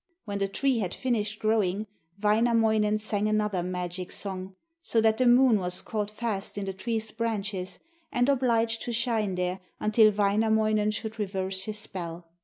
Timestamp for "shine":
8.93-9.35